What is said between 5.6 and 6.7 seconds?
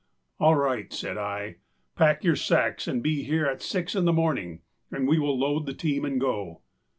the team and go.